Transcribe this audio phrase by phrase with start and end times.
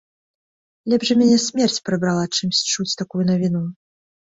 [0.93, 3.69] Лепш бы мяне смерць прыбрала, чымсь чуць такую навіну.